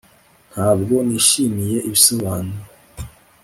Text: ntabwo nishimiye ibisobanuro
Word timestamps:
ntabwo 0.51 0.95
nishimiye 1.07 1.77
ibisobanuro 1.87 2.55